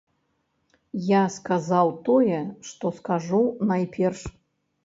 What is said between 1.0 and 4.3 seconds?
Я сказаў тое, што скажу найперш.